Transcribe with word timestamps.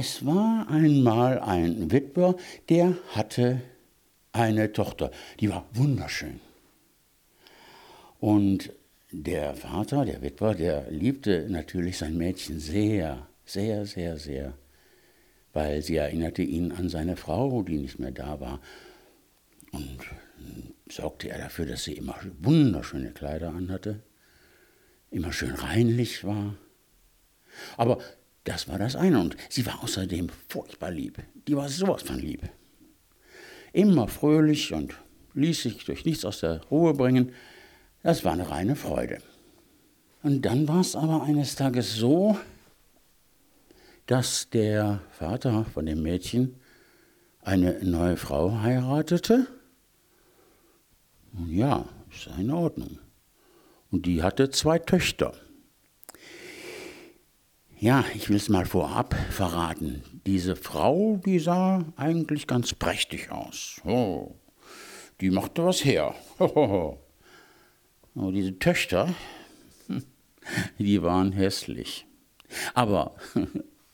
Es 0.00 0.24
war 0.24 0.68
einmal 0.70 1.40
ein 1.40 1.90
Witwer, 1.90 2.36
der 2.68 2.96
hatte 3.16 3.62
eine 4.30 4.72
Tochter, 4.72 5.10
die 5.40 5.50
war 5.50 5.66
wunderschön. 5.72 6.38
Und 8.20 8.72
der 9.10 9.56
Vater, 9.56 10.04
der 10.04 10.22
Witwer, 10.22 10.54
der 10.54 10.88
liebte 10.88 11.48
natürlich 11.50 11.98
sein 11.98 12.16
Mädchen 12.16 12.60
sehr, 12.60 13.26
sehr, 13.44 13.86
sehr, 13.86 14.18
sehr, 14.18 14.54
weil 15.52 15.82
sie 15.82 15.96
erinnerte 15.96 16.42
ihn 16.42 16.70
an 16.70 16.88
seine 16.88 17.16
Frau, 17.16 17.64
die 17.64 17.78
nicht 17.78 17.98
mehr 17.98 18.12
da 18.12 18.38
war. 18.38 18.60
Und 19.72 19.98
sorgte 20.88 21.28
er 21.28 21.38
dafür, 21.38 21.66
dass 21.66 21.82
sie 21.82 21.94
immer 21.94 22.14
wunderschöne 22.38 23.10
Kleider 23.10 23.48
anhatte, 23.48 23.98
immer 25.10 25.32
schön 25.32 25.56
reinlich 25.56 26.22
war. 26.22 26.54
Aber 27.76 27.98
das 28.48 28.66
war 28.66 28.78
das 28.78 28.96
eine. 28.96 29.20
Und 29.20 29.36
sie 29.50 29.66
war 29.66 29.82
außerdem 29.82 30.30
furchtbar 30.48 30.90
lieb. 30.90 31.22
Die 31.46 31.56
war 31.56 31.68
sowas 31.68 32.02
von 32.02 32.18
lieb. 32.18 32.48
Immer 33.72 34.08
fröhlich 34.08 34.72
und 34.72 34.94
ließ 35.34 35.62
sich 35.62 35.84
durch 35.84 36.04
nichts 36.04 36.24
aus 36.24 36.40
der 36.40 36.62
Ruhe 36.70 36.94
bringen. 36.94 37.32
Das 38.02 38.24
war 38.24 38.32
eine 38.32 38.50
reine 38.50 38.74
Freude. 38.74 39.18
Und 40.22 40.42
dann 40.42 40.66
war 40.66 40.80
es 40.80 40.96
aber 40.96 41.22
eines 41.24 41.56
Tages 41.56 41.94
so, 41.94 42.38
dass 44.06 44.48
der 44.48 45.00
Vater 45.10 45.66
von 45.66 45.84
dem 45.84 46.02
Mädchen 46.02 46.56
eine 47.42 47.78
neue 47.84 48.16
Frau 48.16 48.62
heiratete. 48.62 49.46
Und 51.34 51.52
ja, 51.52 51.86
ist 52.10 52.30
in 52.38 52.50
Ordnung. 52.50 52.98
Und 53.90 54.06
die 54.06 54.22
hatte 54.22 54.50
zwei 54.50 54.78
Töchter. 54.78 55.34
Ja, 57.80 58.04
ich 58.12 58.28
will 58.28 58.36
es 58.36 58.48
mal 58.48 58.66
vorab 58.66 59.14
verraten. 59.30 60.02
Diese 60.26 60.56
Frau, 60.56 61.20
die 61.24 61.38
sah 61.38 61.84
eigentlich 61.94 62.48
ganz 62.48 62.74
prächtig 62.74 63.30
aus. 63.30 63.80
Oh, 63.84 64.34
die 65.20 65.30
machte 65.30 65.64
was 65.64 65.84
her. 65.84 66.14
Oh, 68.20 68.32
diese 68.32 68.58
Töchter, 68.58 69.14
die 70.80 71.02
waren 71.02 71.30
hässlich. 71.30 72.04
Aber 72.74 73.14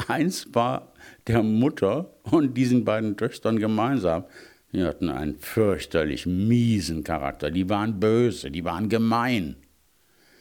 eins 0.09 0.49
war 0.55 0.95
der 1.27 1.43
Mutter 1.43 2.15
und 2.23 2.55
diesen 2.55 2.87
beiden 2.87 3.19
Töchtern 3.19 3.59
gemeinsam. 3.59 4.25
Die 4.73 4.83
hatten 4.83 5.11
einen 5.11 5.37
fürchterlich 5.37 6.25
miesen 6.25 7.05
Charakter. 7.05 7.51
Die 7.51 7.69
waren 7.69 8.01
böse, 8.01 8.51
die 8.51 8.65
waren 8.65 8.89
gemein. 8.89 9.57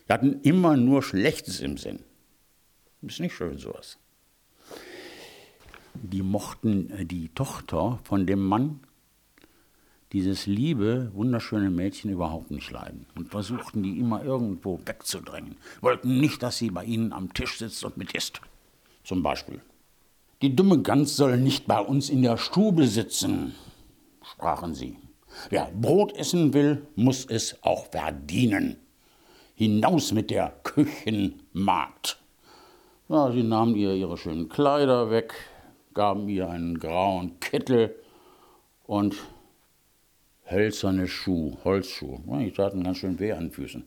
Die 0.07 0.13
hatten 0.13 0.39
immer 0.43 0.77
nur 0.77 1.03
Schlechtes 1.03 1.59
im 1.59 1.75
Sinn. 1.75 1.99
Ist 3.05 3.19
nicht 3.19 3.35
schön 3.35 3.57
sowas. 3.57 3.97
Die 5.93 6.21
mochten 6.21 6.89
äh, 6.91 7.05
die 7.05 7.29
Tochter 7.29 7.99
von 8.03 8.25
dem 8.25 8.45
Mann, 8.45 8.79
dieses 10.13 10.45
liebe, 10.45 11.11
wunderschöne 11.13 11.69
Mädchen 11.69 12.11
überhaupt 12.11 12.51
nicht 12.51 12.71
leiden 12.71 13.07
und 13.15 13.29
versuchten 13.29 13.83
die 13.83 13.99
immer 13.99 14.23
irgendwo 14.23 14.79
wegzudrängen. 14.85 15.57
Wollten 15.81 16.19
nicht, 16.19 16.43
dass 16.43 16.59
sie 16.59 16.69
bei 16.69 16.85
ihnen 16.85 17.13
am 17.13 17.33
Tisch 17.33 17.57
sitzt 17.57 17.83
und 17.83 17.97
mit 17.97 18.13
isst. 18.13 18.39
Zum 19.03 19.21
Beispiel. 19.21 19.59
Die 20.41 20.55
dumme 20.55 20.81
Gans 20.81 21.15
soll 21.15 21.37
nicht 21.37 21.67
bei 21.67 21.79
uns 21.79 22.09
in 22.09 22.21
der 22.21 22.37
Stube 22.37 22.87
sitzen, 22.87 23.55
sprachen 24.23 24.75
sie. 24.75 24.97
Wer 25.49 25.71
Brot 25.71 26.15
essen 26.15 26.53
will, 26.53 26.85
muss 26.95 27.25
es 27.25 27.57
auch 27.63 27.87
verdienen. 27.87 28.77
Hinaus 29.55 30.11
mit 30.11 30.29
der 30.29 30.53
Küchenmagd. 30.63 32.22
Ja, 33.09 33.29
sie 33.33 33.43
nahmen 33.43 33.75
ihr 33.75 33.93
ihre 33.95 34.17
schönen 34.17 34.47
Kleider 34.47 35.11
weg, 35.11 35.33
gaben 35.93 36.29
ihr 36.29 36.49
einen 36.49 36.79
grauen 36.79 37.37
Kittel 37.41 37.93
und 38.85 39.17
hölzerne 40.49 41.09
Schuhe, 41.09 41.57
Holzschuhe. 41.65 42.21
Die 42.39 42.51
taten 42.51 42.81
ganz 42.81 42.99
schön 42.99 43.19
weh 43.19 43.33
an 43.33 43.47
den 43.47 43.51
Füßen. 43.51 43.83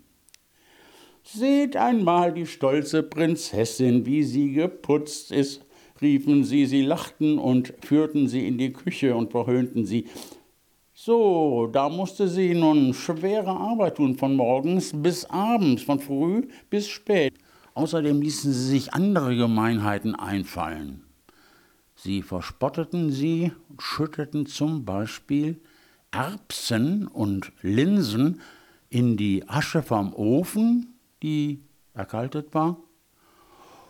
Seht 1.22 1.78
einmal 1.78 2.34
die 2.34 2.44
stolze 2.44 3.03
Prinzessin, 3.03 4.04
wie 4.04 4.22
sie 4.22 4.53
geputzt 4.53 5.33
ist, 5.33 5.65
riefen 6.03 6.44
sie, 6.44 6.66
sie 6.66 6.83
lachten 6.83 7.38
und 7.38 7.72
führten 7.81 8.28
sie 8.28 8.47
in 8.47 8.59
die 8.59 8.75
Küche 8.75 9.16
und 9.16 9.31
verhöhnten 9.31 9.87
sie. 9.87 10.09
So, 10.93 11.69
da 11.72 11.88
musste 11.88 12.28
sie 12.28 12.54
nun 12.54 12.93
schwere 12.93 13.50
Arbeit 13.50 13.97
tun, 13.97 14.19
von 14.19 14.37
morgens 14.37 14.93
bis 14.94 15.25
abends, 15.25 15.83
von 15.83 16.00
früh 16.00 16.48
bis 16.69 16.87
spät. 16.87 17.33
Außerdem 17.76 18.22
ließen 18.22 18.54
sie 18.54 18.69
sich 18.69 18.94
andere 18.94 19.37
Gemeinheiten 19.37 20.14
einfallen. 20.14 21.04
Sie 21.94 22.22
verspotteten 22.22 23.12
sie 23.12 23.53
und 23.69 23.82
schütteten 23.82 24.47
zum 24.47 24.87
Beispiel 24.87 25.60
Erbsen 26.10 27.06
und 27.06 27.53
Linsen 27.60 28.41
in 28.88 29.19
die 29.19 29.47
Asche 29.47 29.82
vom 29.82 30.15
Ofen, 30.15 30.94
die 31.22 31.65
erkaltet 31.92 32.54
war, 32.54 32.78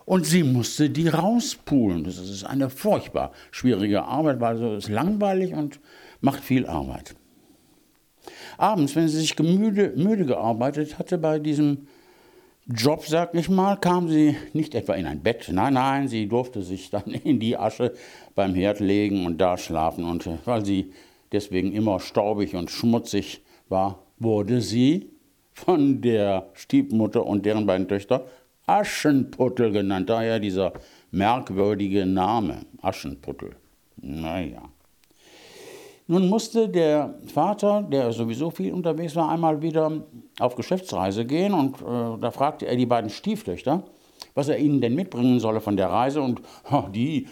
und 0.04 0.26
sie 0.26 0.42
musste 0.42 0.90
die 0.90 1.06
rauspulen. 1.06 2.02
Das 2.02 2.18
ist 2.18 2.42
eine 2.42 2.70
furchtbar 2.70 3.30
schwierige 3.52 4.02
Arbeit, 4.02 4.40
weil 4.40 4.60
es 4.60 4.86
ist 4.86 4.90
langweilig 4.90 5.54
und 5.54 5.78
macht 6.20 6.42
viel 6.42 6.66
Arbeit. 6.66 7.14
Abends, 8.58 8.96
wenn 8.96 9.06
sie 9.06 9.20
sich 9.20 9.36
gemüde, 9.36 9.92
müde 9.94 10.26
gearbeitet 10.26 10.98
hatte 10.98 11.18
bei 11.18 11.38
diesem 11.38 11.86
Job, 12.68 13.04
sag 13.06 13.32
ich 13.36 13.48
mal, 13.48 13.76
kam 13.76 14.08
sie 14.08 14.36
nicht 14.52 14.74
etwa 14.74 14.94
in 14.94 15.06
ein 15.06 15.22
Bett, 15.22 15.48
nein, 15.52 15.74
nein, 15.74 16.08
sie 16.08 16.26
durfte 16.26 16.62
sich 16.62 16.90
dann 16.90 17.04
in 17.04 17.38
die 17.38 17.56
Asche 17.56 17.92
beim 18.34 18.54
Herd 18.54 18.80
legen 18.80 19.24
und 19.24 19.38
da 19.38 19.56
schlafen. 19.56 20.04
Und 20.04 20.26
äh, 20.26 20.38
weil 20.44 20.64
sie 20.64 20.92
deswegen 21.30 21.70
immer 21.70 22.00
staubig 22.00 22.56
und 22.56 22.70
schmutzig 22.70 23.44
war, 23.68 24.02
wurde 24.18 24.60
sie 24.60 25.10
von 25.52 26.00
der 26.00 26.48
Stiefmutter 26.54 27.24
und 27.24 27.46
deren 27.46 27.66
beiden 27.66 27.86
Töchter 27.86 28.26
Aschenputtel 28.66 29.70
genannt. 29.70 30.10
Daher 30.10 30.40
dieser 30.40 30.72
merkwürdige 31.12 32.04
Name, 32.04 32.66
Aschenputtel. 32.82 33.54
Naja. 33.96 34.62
Nun 36.08 36.28
musste 36.28 36.68
der 36.68 37.14
Vater, 37.26 37.82
der 37.82 38.12
sowieso 38.12 38.50
viel 38.50 38.72
unterwegs 38.72 39.16
war, 39.16 39.28
einmal 39.28 39.60
wieder 39.60 39.90
auf 40.38 40.54
Geschäftsreise 40.54 41.24
gehen 41.24 41.52
und 41.52 41.80
äh, 41.80 42.20
da 42.20 42.30
fragte 42.30 42.66
er 42.66 42.76
die 42.76 42.86
beiden 42.86 43.10
Stieftöchter, 43.10 43.82
was 44.34 44.48
er 44.48 44.58
ihnen 44.58 44.80
denn 44.80 44.94
mitbringen 44.94 45.40
solle 45.40 45.60
von 45.60 45.76
der 45.76 45.90
Reise 45.90 46.22
und 46.22 46.40
oh, 46.70 46.84
die 46.92 47.26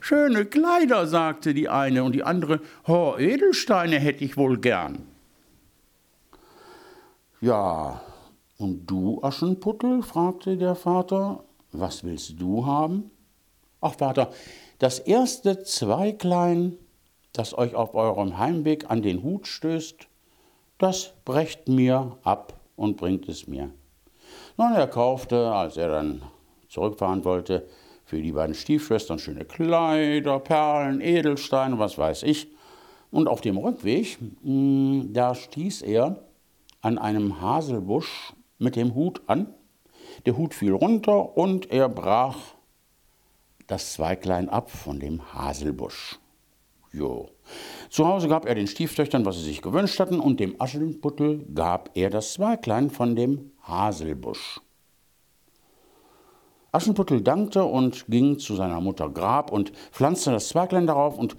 schöne 0.00 0.46
Kleider, 0.46 1.06
sagte 1.06 1.52
die 1.52 1.68
eine 1.68 2.02
und 2.02 2.12
die 2.14 2.22
andere, 2.22 2.60
oh, 2.86 3.14
Edelsteine 3.18 3.98
hätte 3.98 4.24
ich 4.24 4.38
wohl 4.38 4.58
gern. 4.58 5.06
Ja, 7.42 8.00
und 8.56 8.86
du, 8.86 9.22
Aschenputtel? 9.22 10.02
fragte 10.02 10.56
der 10.56 10.76
Vater, 10.76 11.44
was 11.72 12.04
willst 12.04 12.40
du 12.40 12.64
haben? 12.64 13.10
Ach, 13.82 13.94
Vater, 13.94 14.30
das 14.78 14.98
erste 14.98 15.62
Zweiglein 15.62 16.78
das 17.34 17.56
euch 17.58 17.74
auf 17.74 17.94
eurem 17.94 18.38
Heimweg 18.38 18.90
an 18.90 19.02
den 19.02 19.22
Hut 19.22 19.46
stößt, 19.46 20.08
das 20.78 21.12
brecht 21.24 21.68
mir 21.68 22.16
ab 22.22 22.54
und 22.76 22.96
bringt 22.96 23.28
es 23.28 23.46
mir. 23.46 23.70
Nun, 24.56 24.72
er 24.72 24.86
kaufte, 24.86 25.52
als 25.52 25.76
er 25.76 25.88
dann 25.88 26.22
zurückfahren 26.68 27.24
wollte, 27.24 27.68
für 28.04 28.22
die 28.22 28.32
beiden 28.32 28.54
Stiefschwestern 28.54 29.18
schöne 29.18 29.44
Kleider, 29.44 30.38
Perlen, 30.38 31.00
Edelsteine, 31.00 31.78
was 31.78 31.98
weiß 31.98 32.22
ich. 32.22 32.48
Und 33.10 33.28
auf 33.28 33.40
dem 33.40 33.56
Rückweg, 33.56 34.18
hm, 34.42 35.12
da 35.12 35.34
stieß 35.34 35.82
er 35.82 36.22
an 36.82 36.98
einem 36.98 37.40
Haselbusch 37.40 38.32
mit 38.58 38.76
dem 38.76 38.94
Hut 38.94 39.22
an. 39.26 39.52
Der 40.26 40.36
Hut 40.36 40.54
fiel 40.54 40.72
runter 40.72 41.36
und 41.36 41.70
er 41.70 41.88
brach 41.88 42.36
das 43.66 43.94
Zweiglein 43.94 44.48
ab 44.48 44.70
von 44.70 45.00
dem 45.00 45.34
Haselbusch. 45.34 46.18
Jo. 46.94 47.28
Zu 47.90 48.06
Hause 48.06 48.28
gab 48.28 48.46
er 48.46 48.54
den 48.54 48.68
Stieftöchtern, 48.68 49.24
was 49.24 49.36
sie 49.36 49.44
sich 49.44 49.62
gewünscht 49.62 49.98
hatten, 49.98 50.20
und 50.20 50.38
dem 50.38 50.60
Aschenputtel 50.60 51.44
gab 51.52 51.90
er 51.94 52.08
das 52.08 52.34
Zweiglein 52.34 52.88
von 52.88 53.16
dem 53.16 53.50
Haselbusch. 53.62 54.60
Aschenputtel 56.70 57.20
dankte 57.20 57.64
und 57.64 58.06
ging 58.06 58.38
zu 58.38 58.54
seiner 58.54 58.80
Mutter 58.80 59.10
Grab 59.10 59.50
und 59.50 59.72
pflanzte 59.90 60.30
das 60.30 60.48
Zweiglein 60.48 60.86
darauf 60.86 61.18
und 61.18 61.36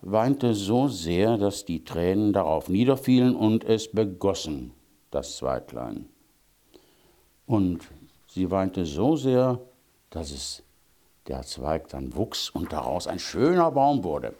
weinte 0.00 0.54
so 0.54 0.88
sehr, 0.88 1.38
dass 1.38 1.64
die 1.64 1.84
Tränen 1.84 2.32
darauf 2.32 2.68
niederfielen 2.68 3.34
und 3.36 3.64
es 3.64 3.90
begossen, 3.90 4.72
das 5.10 5.36
Zweiglein. 5.36 6.08
Und 7.46 7.88
sie 8.26 8.50
weinte 8.50 8.86
so 8.86 9.16
sehr, 9.16 9.60
dass 10.10 10.30
es 10.30 10.62
der 11.28 11.42
Zweig 11.42 11.88
dann 11.88 12.14
wuchs 12.14 12.50
und 12.50 12.72
daraus 12.72 13.06
ein 13.06 13.18
schöner 13.18 13.70
Baum 13.70 14.04
wurde. 14.04 14.34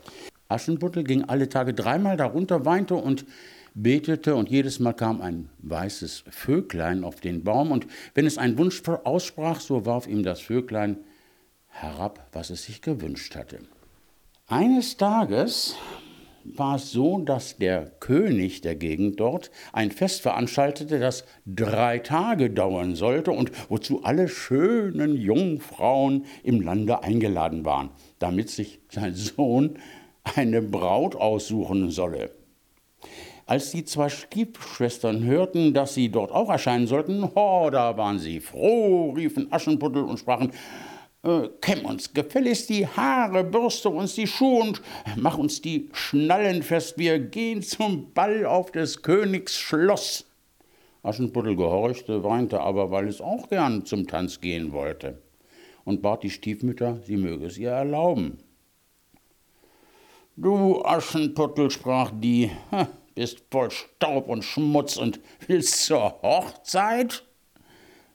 Aschenputtel 0.48 1.04
ging 1.04 1.24
alle 1.24 1.48
Tage 1.48 1.74
dreimal 1.74 2.16
darunter, 2.16 2.64
weinte 2.64 2.94
und 2.94 3.24
betete 3.74 4.34
und 4.34 4.48
jedes 4.48 4.80
Mal 4.80 4.94
kam 4.94 5.20
ein 5.20 5.50
weißes 5.58 6.24
Vöglein 6.30 7.04
auf 7.04 7.20
den 7.20 7.44
Baum 7.44 7.70
und 7.70 7.86
wenn 8.14 8.26
es 8.26 8.38
einen 8.38 8.56
Wunsch 8.58 8.82
aussprach, 8.88 9.60
so 9.60 9.84
warf 9.84 10.06
ihm 10.06 10.22
das 10.22 10.40
Vöglein 10.40 10.98
herab, 11.68 12.26
was 12.32 12.50
es 12.50 12.64
sich 12.64 12.80
gewünscht 12.80 13.36
hatte. 13.36 13.58
Eines 14.46 14.96
Tages 14.96 15.76
war 16.54 16.76
es 16.76 16.92
so, 16.92 17.18
dass 17.18 17.58
der 17.58 17.90
König 18.00 18.60
der 18.60 18.76
Gegend 18.76 19.20
dort 19.20 19.50
ein 19.72 19.90
Fest 19.90 20.22
veranstaltete, 20.22 20.98
das 20.98 21.24
drei 21.44 21.98
Tage 21.98 22.50
dauern 22.50 22.94
sollte 22.94 23.32
und 23.32 23.50
wozu 23.68 24.04
alle 24.04 24.28
schönen 24.28 25.16
Jungfrauen 25.16 26.24
im 26.44 26.60
Lande 26.60 27.02
eingeladen 27.02 27.64
waren, 27.64 27.90
damit 28.18 28.48
sich 28.48 28.80
sein 28.88 29.14
Sohn 29.14 29.78
eine 30.34 30.62
Braut 30.62 31.14
aussuchen 31.16 31.90
solle. 31.90 32.30
Als 33.46 33.70
die 33.70 33.84
zwei 33.84 34.08
Stiefschwestern 34.08 35.22
hörten, 35.22 35.72
dass 35.72 35.94
sie 35.94 36.10
dort 36.10 36.32
auch 36.32 36.50
erscheinen 36.50 36.88
sollten, 36.88 37.22
oh, 37.22 37.68
da 37.70 37.96
waren 37.96 38.18
sie 38.18 38.40
froh, 38.40 39.12
riefen 39.12 39.52
Aschenputtel 39.52 40.02
und 40.02 40.18
sprachen, 40.18 40.50
äh, 41.22 41.48
kämm 41.60 41.84
uns 41.84 42.12
gefälligst 42.12 42.68
die 42.70 42.88
Haare, 42.88 43.44
bürste 43.44 43.88
uns 43.88 44.16
die 44.16 44.26
Schuhe 44.26 44.62
und 44.62 44.82
mach 45.14 45.38
uns 45.38 45.62
die 45.62 45.88
Schnallen 45.92 46.64
fest. 46.64 46.98
Wir 46.98 47.20
gehen 47.20 47.62
zum 47.62 48.12
Ball 48.12 48.44
auf 48.44 48.72
des 48.72 49.02
Königs 49.02 49.56
Schloss. 49.56 50.26
Aschenputtel 51.04 51.54
gehorchte, 51.54 52.24
weinte 52.24 52.60
aber, 52.60 52.90
weil 52.90 53.06
es 53.06 53.20
auch 53.20 53.48
gern 53.48 53.84
zum 53.84 54.08
Tanz 54.08 54.40
gehen 54.40 54.72
wollte 54.72 55.22
und 55.84 56.02
bat 56.02 56.24
die 56.24 56.30
Stiefmütter, 56.30 57.00
sie 57.04 57.16
möge 57.16 57.46
es 57.46 57.58
ihr 57.58 57.70
erlauben. 57.70 58.38
Du 60.38 60.84
Aschenputtel, 60.84 61.70
sprach 61.70 62.12
die, 62.14 62.50
bist 63.14 63.42
voll 63.50 63.70
Staub 63.70 64.28
und 64.28 64.44
Schmutz 64.44 64.98
und 64.98 65.18
willst 65.46 65.86
zur 65.86 66.20
Hochzeit? 66.20 67.24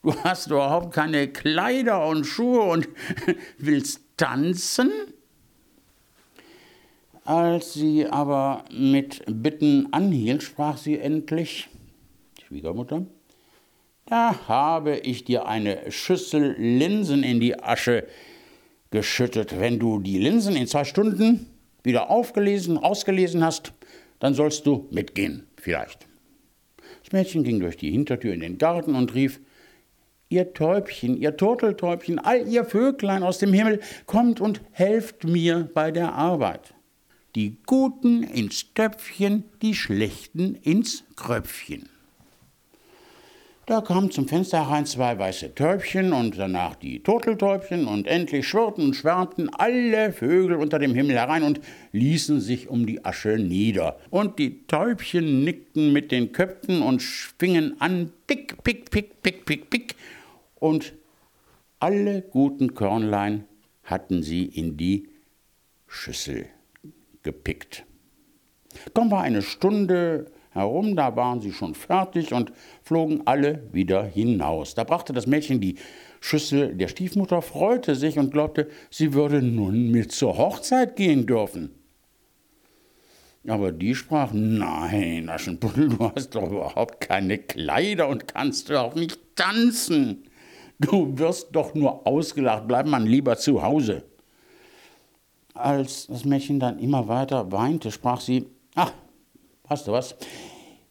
Du 0.04 0.14
hast 0.24 0.46
überhaupt 0.46 0.94
keine 0.94 1.30
Kleider 1.30 2.06
und 2.06 2.26
Schuhe 2.26 2.62
und 2.62 2.88
willst 3.58 4.02
tanzen? 4.18 4.92
Als 7.26 7.74
sie 7.74 8.06
aber 8.06 8.66
mit 8.72 9.24
Bitten 9.26 9.92
anhielt, 9.92 10.44
sprach 10.44 10.78
sie 10.78 11.00
endlich, 11.00 11.70
Schwiegermutter, 12.46 13.08
da 14.06 14.48
habe 14.48 14.98
ich 14.98 15.24
dir 15.24 15.48
eine 15.48 15.92
Schüssel 15.92 16.56
Linsen 16.60 17.24
in 17.24 17.40
die 17.40 17.60
Asche 17.60 18.06
geschüttet. 18.92 19.60
Wenn 19.60 19.80
du 19.80 19.98
die 19.98 20.20
Linsen 20.20 20.56
in 20.56 20.68
zwei 20.68 20.84
Stunden 20.84 21.51
wieder 21.84 22.10
aufgelesen, 22.10 22.78
ausgelesen 22.78 23.44
hast, 23.44 23.74
dann 24.20 24.34
sollst 24.34 24.66
du 24.66 24.88
mitgehen, 24.92 25.48
vielleicht. 25.58 26.08
Das 27.04 27.12
Mädchen 27.12 27.44
ging 27.44 27.60
durch 27.60 27.78
die 27.78 27.92
Hintertür 27.92 28.34
in 28.34 28.40
den 28.40 28.58
Garten 28.58 28.96
und 28.96 29.14
rief, 29.14 29.40
ihr 30.30 30.54
Täubchen, 30.54 31.18
ihr 31.18 31.36
Turteltäubchen, 31.36 32.20
all 32.20 32.48
ihr 32.48 32.66
Vöglein 32.66 33.24
aus 33.24 33.40
dem 33.40 33.54
Himmel, 33.54 33.82
kommt 34.06 34.40
und 34.40 34.62
helft 34.72 35.26
mir 35.26 35.70
bei 35.74 35.92
der 35.92 36.14
Arbeit. 36.14 36.74
Die 37.36 37.58
Guten 37.66 38.24
ins 38.24 38.74
Töpfchen, 38.74 39.46
die 39.62 39.76
Schlechten 39.76 40.56
ins 40.56 41.04
Kröpfchen. 41.16 41.91
Da 43.68 43.80
kamen 43.80 44.10
zum 44.10 44.28
Fenster 44.28 44.68
herein 44.68 44.88
zwei 44.88 45.20
weiße 45.20 45.54
Täubchen 45.54 46.14
und 46.14 46.38
danach 46.38 46.76
die 46.76 47.04
Turteltäubchen 47.04 47.86
und 47.86 48.08
endlich 48.08 48.48
schwirrten 48.48 48.86
und 48.86 48.96
schwärmten 48.96 49.50
alle 49.54 50.12
Vögel 50.12 50.56
unter 50.56 50.80
dem 50.80 50.96
Himmel 50.96 51.16
herein 51.16 51.44
und 51.44 51.62
ließen 51.92 52.42
sich 52.42 52.70
um 52.70 52.88
die 52.88 53.06
Asche 53.06 53.38
nieder. 53.38 54.00
Und 54.10 54.40
die 54.40 54.66
Täubchen 54.66 55.44
nickten 55.44 55.94
mit 55.94 56.12
den 56.12 56.32
Köpfen 56.32 56.82
und 56.82 57.04
fingen 57.04 57.80
an, 57.80 58.12
pick, 58.26 58.64
pick, 58.64 58.90
pick, 58.90 59.22
pick, 59.22 59.46
pick, 59.46 59.70
pick. 59.70 59.96
Und 60.56 60.94
alle 61.80 62.24
guten 62.24 62.74
Körnlein 62.74 63.46
hatten 63.84 64.24
sie 64.24 64.46
in 64.46 64.76
die 64.76 65.08
Schüssel 65.86 66.48
gepickt. 67.22 67.86
Kaum 68.96 69.12
war 69.12 69.22
eine 69.22 69.44
Stunde 69.44 70.32
herum, 70.52 70.96
da 70.96 71.16
waren 71.16 71.42
sie 71.42 71.52
schon 71.52 71.76
fertig 71.76 72.34
und 72.34 72.52
flogen 72.84 73.22
alle 73.26 73.64
wieder 73.72 74.04
hinaus. 74.04 74.76
Da 74.76 74.84
brachte 74.84 75.14
das 75.14 75.28
Mädchen 75.28 75.60
die 75.60 75.76
Schüssel 76.20 76.76
der 76.76 76.88
Stiefmutter, 76.88 77.42
freute 77.42 77.96
sich 77.96 78.20
und 78.20 78.32
glaubte, 78.32 78.70
sie 78.90 79.14
würde 79.14 79.42
nun 79.42 79.90
mit 79.90 80.12
zur 80.12 80.38
Hochzeit 80.38 80.96
gehen 80.96 81.26
dürfen. 81.26 81.72
Aber 83.48 83.72
die 83.72 83.96
sprach, 83.96 84.32
nein, 84.34 85.28
Aschenputtel, 85.28 85.90
du 85.90 86.12
hast 86.16 86.36
doch 86.36 86.52
überhaupt 86.52 87.02
keine 87.02 87.40
Kleider 87.40 88.08
und 88.08 88.28
kannst 88.28 88.70
doch 88.70 88.94
nicht 88.94 89.20
tanzen. 89.36 90.26
Du 90.80 91.18
wirst 91.18 91.56
doch 91.56 91.74
nur 91.74 92.06
ausgelacht, 92.06 92.68
bleib 92.68 92.86
man 92.86 93.08
lieber 93.08 93.38
zu 93.38 93.64
Hause. 93.64 94.04
Als 95.54 96.08
das 96.08 96.24
Mädchen 96.24 96.60
dann 96.60 96.80
immer 96.80 97.08
weiter 97.08 97.52
weinte, 97.52 97.92
sprach 97.92 98.22
sie, 98.22 98.46
ach, 98.76 98.94
Hast 99.72 99.88
du 99.88 99.94
was? 99.94 100.16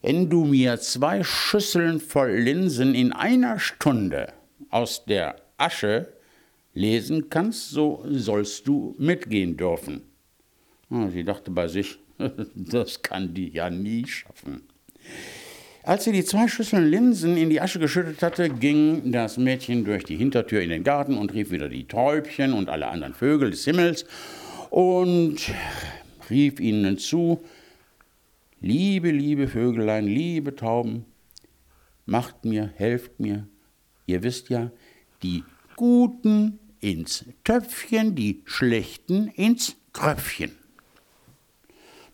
Wenn 0.01 0.31
du 0.31 0.47
mir 0.47 0.81
zwei 0.81 1.23
Schüsseln 1.23 2.01
voll 2.01 2.31
Linsen 2.31 2.95
in 2.95 3.13
einer 3.13 3.59
Stunde 3.59 4.33
aus 4.71 5.05
der 5.05 5.37
Asche 5.59 6.09
lesen 6.73 7.29
kannst, 7.29 7.69
so 7.69 8.03
sollst 8.09 8.67
du 8.67 8.95
mitgehen 8.97 9.59
dürfen. 9.59 10.01
Sie 11.13 11.25
dachte 11.25 11.51
bei 11.51 11.69
sich, 11.69 11.99
das 12.55 13.03
kann 13.03 13.35
die 13.35 13.51
ja 13.51 13.69
nie 13.69 14.07
schaffen. 14.07 14.63
Als 15.83 16.05
sie 16.05 16.13
die 16.13 16.25
zwei 16.25 16.49
Schüsseln 16.49 16.89
Linsen 16.89 17.37
in 17.37 17.51
die 17.51 17.61
Asche 17.61 17.81
geschüttet 17.81 18.23
hatte, 18.23 18.49
ging 18.49 19.13
das 19.13 19.37
Mädchen 19.37 19.85
durch 19.85 20.05
die 20.05 20.17
Hintertür 20.17 20.63
in 20.63 20.71
den 20.71 20.85
Garten 20.85 21.19
und 21.19 21.35
rief 21.35 21.51
wieder 21.51 21.69
die 21.69 21.85
Täubchen 21.85 22.55
und 22.55 22.71
alle 22.71 22.87
anderen 22.87 23.13
Vögel 23.13 23.51
des 23.51 23.63
Himmels 23.63 24.07
und 24.71 25.37
rief 26.31 26.61
ihnen 26.61 26.97
zu, 26.97 27.45
Liebe, 28.63 29.11
liebe 29.11 29.49
Vögelein, 29.49 30.07
liebe 30.07 30.55
Tauben, 30.55 31.07
macht 32.05 32.45
mir, 32.45 32.71
helft 32.77 33.19
mir. 33.19 33.47
Ihr 34.05 34.23
wisst 34.23 34.51
ja, 34.51 34.71
die 35.23 35.45
Guten 35.77 36.59
ins 36.81 37.25
Töpfchen, 37.43 38.15
die 38.15 38.43
Schlechten 38.45 39.29
ins 39.29 39.77
Kröpfchen. 39.95 40.53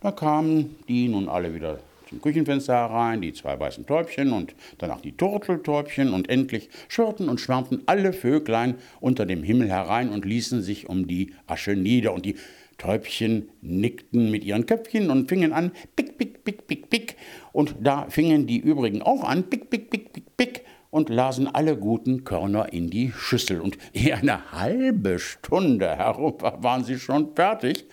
Da 0.00 0.12
kamen 0.12 0.76
die 0.87 1.08
nun 1.08 1.28
alle 1.28 1.52
wieder 1.52 1.81
zum 2.08 2.22
Küchenfenster 2.22 2.75
herein, 2.75 3.20
die 3.20 3.32
zwei 3.32 3.58
weißen 3.58 3.84
Täubchen 3.84 4.32
und 4.32 4.54
danach 4.78 5.00
die 5.00 5.16
Turteltäubchen 5.16 6.12
und 6.12 6.31
endlich 6.31 6.69
schwirrten 6.87 7.28
und 7.28 7.40
schwärmten 7.40 7.82
alle 7.87 8.12
Vöglein 8.12 8.76
unter 9.00 9.26
dem 9.26 9.43
Himmel 9.43 9.69
herein 9.69 10.10
und 10.10 10.25
ließen 10.25 10.62
sich 10.62 10.88
um 10.88 11.08
die 11.08 11.32
Asche 11.48 11.75
nieder 11.75 12.12
und 12.12 12.25
die 12.25 12.37
Täubchen 12.78 13.50
nickten 13.62 14.31
mit 14.31 14.44
ihren 14.44 14.67
Köpfchen 14.67 15.10
und 15.10 15.29
fingen 15.29 15.53
an, 15.53 15.72
pick, 15.96 16.19
pick, 16.19 16.44
pick, 16.44 16.67
pick, 16.67 16.91
pick. 16.91 17.17
Und 17.53 17.77
da 17.81 18.08
fingen 18.10 18.46
die 18.46 18.58
übrigen 18.58 19.03
auch 19.03 19.24
an, 19.24 19.48
pick, 19.48 19.70
pick, 19.70 19.91
pick, 19.91 20.12
pick, 20.12 20.36
pick. 20.36 20.65
Und 20.91 21.08
lasen 21.08 21.46
alle 21.48 21.77
guten 21.77 22.24
Körner 22.24 22.72
in 22.72 22.91
die 22.91 23.12
Schüssel. 23.12 23.60
Und 23.60 23.79
ehe 23.93 24.17
eine 24.17 24.53
halbe 24.53 25.19
Stunde 25.19 25.96
herum 25.96 26.34
waren 26.41 26.84
sie 26.84 26.98
schon 26.98 27.34
fertig 27.34 27.86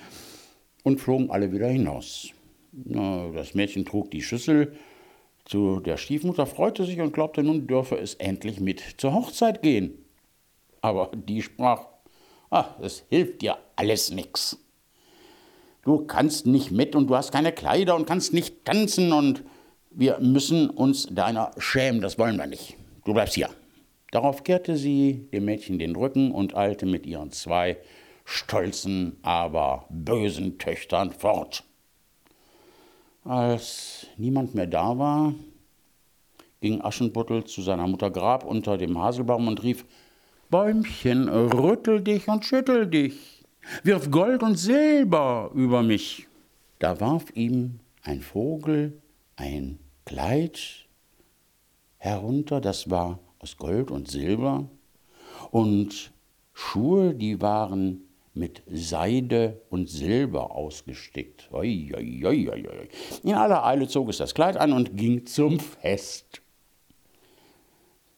und 0.84 1.00
flogen 1.00 1.32
alle 1.32 1.52
wieder 1.52 1.68
hinaus. 1.68 2.30
Das 2.72 3.54
Mädchen 3.54 3.86
trug 3.86 4.12
die 4.12 4.22
Schüssel 4.22 4.76
zu 5.46 5.80
der 5.80 5.98
Stiefmutter, 5.98 6.46
freute 6.46 6.86
sich 6.86 7.00
und 7.02 7.14
glaubte, 7.14 7.44
nun 7.44 7.68
dürfe 7.68 7.98
es 7.98 8.16
endlich 8.16 8.60
mit 8.60 8.82
zur 8.98 9.14
Hochzeit 9.14 9.62
gehen. 9.62 9.94
Aber 10.82 11.12
die 11.16 11.42
sprach, 11.42 11.88
ach, 12.50 12.80
es 12.80 13.06
hilft 13.10 13.42
dir 13.42 13.58
alles 13.76 14.12
nichts 14.12 14.58
du 15.84 16.06
kannst 16.06 16.46
nicht 16.46 16.72
mit 16.72 16.96
und 16.96 17.08
du 17.08 17.16
hast 17.16 17.32
keine 17.32 17.52
Kleider 17.52 17.96
und 17.96 18.08
kannst 18.08 18.34
nicht 18.34 18.66
tanzen 18.66 19.12
und 19.12 19.44
wir 19.92 20.20
müssen 20.20 20.70
uns 20.70 21.08
deiner 21.12 21.52
schämen, 21.58 22.02
das 22.02 22.18
wollen 22.18 22.38
wir 22.38 22.48
nicht. 22.48 22.76
Du 23.06 23.14
bleibst 23.14 23.36
hier. 23.36 23.50
Darauf 24.12 24.44
kehrte 24.44 24.78
sie 24.78 25.28
dem 25.34 25.46
Mädchen 25.46 25.80
den 25.80 25.96
Rücken 25.96 26.32
und 26.32 26.56
eilte 26.56 26.86
mit 26.86 27.06
ihren 27.06 27.32
zwei 27.32 27.78
stolzen, 28.26 29.18
aber 29.22 29.86
bösen 29.90 30.58
Töchtern 30.58 31.12
fort. 31.12 31.64
Als 33.24 34.08
niemand 34.18 34.56
mehr 34.56 34.68
da 34.68 34.98
war, 34.98 35.34
ging 36.62 36.82
Aschenputtel 36.82 37.44
zu 37.44 37.62
seiner 37.62 37.88
Mutter 37.88 38.12
Grab 38.12 38.46
unter 38.46 38.78
dem 38.78 38.98
Haselbaum 38.98 39.48
und 39.48 39.64
rief 39.64 39.86
Bäumchen, 40.50 41.28
rüttel 41.28 42.02
dich 42.02 42.28
und 42.28 42.46
schüttel 42.46 42.88
dich 42.88 43.43
wirf 43.84 44.12
Gold 44.12 44.44
und 44.44 44.56
Silber 44.58 45.52
über 45.54 45.84
mich. 45.84 46.28
Da 46.80 47.00
warf 47.00 47.26
ihm 47.36 47.80
ein 48.02 48.22
Vogel 48.22 49.02
ein 49.36 49.80
Kleid 50.06 50.86
herunter, 51.98 52.60
das 52.60 52.90
war 52.90 53.20
aus 53.40 53.58
Gold 53.58 53.90
und 53.90 54.10
Silber, 54.10 54.68
und 55.52 56.12
Schuhe, 56.54 57.14
die 57.14 57.42
waren 57.42 58.02
mit 58.34 58.64
Seide 58.72 59.62
und 59.70 59.90
Silber 59.90 60.52
ausgestickt. 60.52 61.50
In 63.24 63.34
aller 63.34 63.66
Eile 63.66 63.88
zog 63.88 64.10
es 64.10 64.18
das 64.18 64.34
Kleid 64.34 64.58
an 64.58 64.74
und 64.74 64.98
ging 64.98 65.26
zum 65.26 65.60
Fest. 65.60 66.43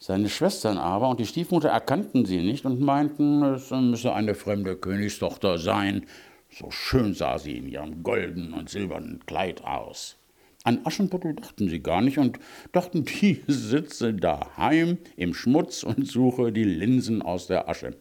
Seine 0.08 0.30
Schwestern 0.30 0.78
aber 0.78 1.10
und 1.10 1.20
die 1.20 1.26
Stiefmutter 1.26 1.70
erkannten 1.70 2.26
sie 2.26 2.44
nicht 2.44 2.64
und 2.64 2.80
meinten, 2.80 3.42
es 3.42 3.72
müsse 3.72 4.14
eine 4.14 4.36
fremde 4.36 4.76
Königstochter 4.76 5.58
sein. 5.58 6.06
So 6.52 6.70
schön 6.70 7.16
sah 7.16 7.40
sie 7.40 7.58
in 7.58 7.68
ihrem 7.68 8.04
goldenen 8.04 8.54
und 8.54 8.70
silbernen 8.70 9.26
Kleid 9.26 9.64
aus. 9.64 10.18
An 10.64 10.82
Aschenputtel 10.84 11.34
dachten 11.34 11.70
sie 11.70 11.80
gar 11.80 12.02
nicht 12.02 12.20
und 12.20 12.38
dachten, 12.72 13.04
die 13.20 13.42
sitze 13.48 14.14
daheim 14.14 15.00
im 15.18 15.34
Schmutz 15.34 15.82
und 15.82 16.08
suche 16.08 16.52
die 16.52 16.66
Linsen 16.66 17.24
aus 17.24 17.48
der 17.48 17.68
Asche. 17.68 17.98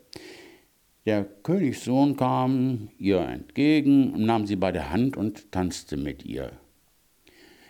Der 1.07 1.25
Königssohn 1.25 2.19
kam 2.19 2.91
ihr 2.99 3.21
entgegen, 3.21 4.27
nahm 4.27 4.47
sie 4.47 4.57
bei 4.57 4.73
der 4.73 4.91
Hand 4.91 5.17
und 5.17 5.51
tanzte 5.53 5.97
mit 5.97 6.27
ihr. 6.27 6.53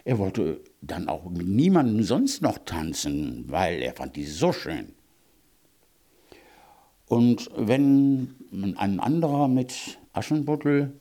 Er 0.04 0.18
wollte 0.18 0.60
dann 0.82 1.08
auch 1.08 1.30
mit 1.30 1.48
niemandem 1.48 2.02
sonst 2.02 2.42
noch 2.42 2.58
tanzen, 2.58 3.44
weil 3.48 3.80
er 3.80 3.94
fand 3.94 4.16
die 4.16 4.26
so 4.26 4.52
schön. 4.52 4.92
Und 7.06 7.50
wenn 7.56 8.34
ein 8.76 9.00
anderer 9.00 9.48
mit 9.48 9.98
Aschenputtel 10.12 10.92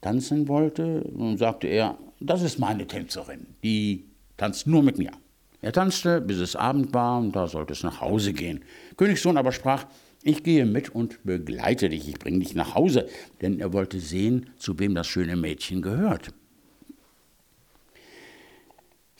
tanzen 0.00 0.48
wollte, 0.48 1.04
sagte 1.36 1.66
er, 1.66 1.98
das 2.20 2.42
ist 2.42 2.58
meine 2.58 2.86
Tänzerin, 2.86 3.46
die 3.62 4.06
tanzt 4.36 4.66
nur 4.66 4.82
mit 4.82 4.98
mir. 4.98 5.12
Er 5.60 5.72
tanzte, 5.72 6.20
bis 6.20 6.38
es 6.38 6.56
Abend 6.56 6.94
war, 6.94 7.18
und 7.18 7.34
da 7.34 7.46
sollte 7.46 7.72
es 7.72 7.82
nach 7.82 8.00
Hause 8.00 8.32
gehen. 8.32 8.64
Königssohn 8.96 9.36
aber 9.36 9.52
sprach, 9.52 9.86
ich 10.22 10.42
gehe 10.44 10.66
mit 10.66 10.94
und 10.94 11.24
begleite 11.24 11.88
dich, 11.88 12.08
ich 12.08 12.18
bringe 12.18 12.40
dich 12.40 12.54
nach 12.54 12.74
Hause, 12.74 13.08
denn 13.42 13.58
er 13.60 13.72
wollte 13.72 13.98
sehen, 14.00 14.50
zu 14.56 14.78
wem 14.78 14.94
das 14.94 15.06
schöne 15.06 15.36
Mädchen 15.36 15.82
gehört. 15.82 16.32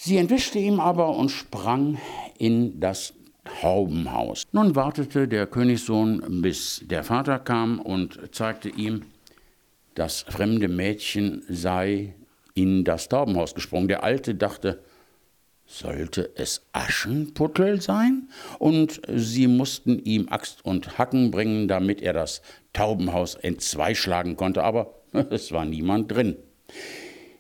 Sie 0.01 0.17
entwischte 0.17 0.61
ihm 0.61 0.79
aber 0.79 1.17
und 1.17 1.29
sprang 1.29 1.99
in 2.39 2.79
das 2.79 3.15
Haubenhaus. 3.63 4.45
Nun 4.53 4.77
wartete 4.77 5.27
der 5.27 5.49
Königssohn, 5.49 6.41
bis 6.41 6.85
der 6.87 7.03
Vater 7.03 7.41
kam 7.41 7.81
und 7.81 8.33
zeigte 8.33 8.69
ihm, 8.69 9.03
das 9.97 10.23
fremde 10.23 10.69
Mädchen 10.69 11.43
sei 11.49 12.15
in 12.55 12.85
das 12.85 13.09
Taubenhaus 13.09 13.57
gesprungen. 13.57 13.89
Der 13.89 14.05
Alte 14.05 14.37
dachte, 14.37 14.85
sollte 15.67 16.31
es 16.37 16.63
Aschenputtel 16.73 17.81
sein? 17.81 18.29
Und 18.61 19.01
sie 19.13 19.49
mussten 19.49 19.99
ihm 19.99 20.29
Axt 20.29 20.65
und 20.65 20.97
Hacken 20.97 21.33
bringen, 21.33 21.67
damit 21.67 22.03
er 22.03 22.13
das 22.13 22.41
Taubenhaus 22.73 23.35
entzweischlagen 23.35 24.37
konnte, 24.37 24.63
aber 24.63 24.95
es 25.31 25.51
war 25.51 25.65
niemand 25.65 26.13
drin. 26.13 26.37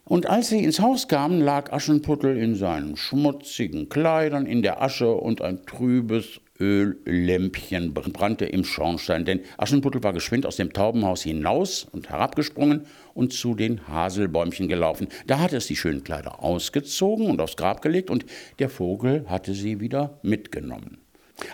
Und 0.08 0.26
als 0.26 0.48
sie 0.48 0.64
ins 0.64 0.80
Haus 0.80 1.06
kamen, 1.06 1.42
lag 1.42 1.70
Aschenputtel 1.70 2.38
in 2.38 2.54
seinen 2.54 2.96
schmutzigen 2.96 3.90
Kleidern 3.90 4.46
in 4.46 4.62
der 4.62 4.80
Asche 4.80 5.12
und 5.12 5.42
ein 5.42 5.66
trübes 5.66 6.40
Öllämpchen 6.58 7.92
brannte 7.92 8.46
im 8.46 8.64
Schornstein, 8.64 9.26
denn 9.26 9.40
Aschenputtel 9.58 10.02
war 10.02 10.14
geschwind 10.14 10.46
aus 10.46 10.56
dem 10.56 10.72
Taubenhaus 10.72 11.22
hinaus 11.22 11.86
und 11.92 12.08
herabgesprungen 12.08 12.86
und 13.12 13.34
zu 13.34 13.54
den 13.54 13.86
Haselbäumchen 13.86 14.66
gelaufen. 14.66 15.08
Da 15.26 15.40
hatte 15.40 15.58
es 15.58 15.66
die 15.66 15.76
schönen 15.76 16.02
Kleider 16.02 16.42
ausgezogen 16.42 17.28
und 17.28 17.42
aufs 17.42 17.56
Grab 17.56 17.82
gelegt 17.82 18.08
und 18.08 18.24
der 18.58 18.70
Vogel 18.70 19.26
hatte 19.28 19.52
sie 19.52 19.78
wieder 19.78 20.18
mitgenommen. 20.22 21.02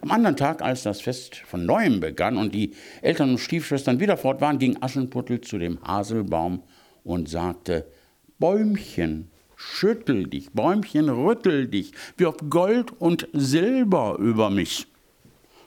Am 0.00 0.12
anderen 0.12 0.36
Tag, 0.36 0.62
als 0.62 0.84
das 0.84 1.00
Fest 1.00 1.36
von 1.44 1.66
neuem 1.66 1.98
begann 1.98 2.36
und 2.36 2.54
die 2.54 2.72
Eltern 3.02 3.30
und 3.30 3.38
Stiefschwestern 3.38 3.98
wieder 3.98 4.16
fort 4.16 4.40
waren, 4.40 4.58
ging 4.58 4.78
Aschenputtel 4.80 5.40
zu 5.40 5.58
dem 5.58 5.82
Haselbaum 5.82 6.62
und 7.02 7.28
sagte, 7.28 7.84
Bäumchen, 8.38 9.30
schüttel 9.56 10.26
dich, 10.26 10.50
Bäumchen, 10.52 11.08
rüttel 11.08 11.68
dich, 11.68 11.92
wirf 12.16 12.36
Gold 12.50 12.92
und 13.00 13.28
Silber 13.32 14.16
über 14.18 14.50
mich. 14.50 14.86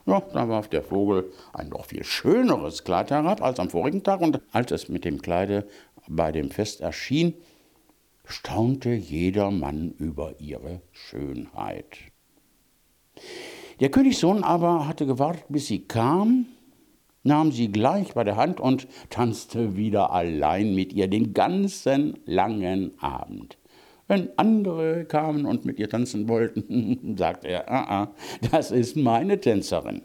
Ja, 0.06 0.20
da 0.32 0.48
warf 0.48 0.68
der 0.68 0.82
Vogel 0.82 1.30
ein 1.52 1.68
noch 1.68 1.86
viel 1.86 2.04
schöneres 2.04 2.84
Kleid 2.84 3.10
herab 3.10 3.42
als 3.42 3.58
am 3.58 3.70
vorigen 3.70 4.02
Tag, 4.02 4.20
und 4.20 4.40
als 4.52 4.70
es 4.70 4.88
mit 4.88 5.04
dem 5.04 5.20
Kleide 5.20 5.66
bei 6.08 6.32
dem 6.32 6.50
Fest 6.50 6.80
erschien, 6.80 7.34
staunte 8.24 8.90
jedermann 8.90 9.92
über 9.98 10.34
ihre 10.38 10.80
Schönheit. 10.92 11.98
Der 13.80 13.90
Königssohn 13.90 14.44
aber 14.44 14.88
hatte 14.88 15.06
gewartet, 15.06 15.44
bis 15.48 15.66
sie 15.66 15.80
kam, 15.80 16.46
nahm 17.28 17.52
sie 17.52 17.70
gleich 17.70 18.14
bei 18.14 18.24
der 18.24 18.34
Hand 18.34 18.60
und 18.60 18.88
tanzte 19.10 19.76
wieder 19.76 20.10
allein 20.10 20.74
mit 20.74 20.92
ihr 20.92 21.06
den 21.06 21.32
ganzen 21.32 22.18
langen 22.26 23.00
Abend. 23.00 23.56
Wenn 24.08 24.30
andere 24.36 25.04
kamen 25.04 25.44
und 25.44 25.64
mit 25.64 25.78
ihr 25.78 25.88
tanzen 25.88 26.28
wollten, 26.28 27.14
sagte 27.18 27.48
er, 27.48 27.70
ah, 27.70 28.02
ah, 28.02 28.14
das 28.50 28.72
ist 28.72 28.96
meine 28.96 29.38
Tänzerin. 29.38 30.02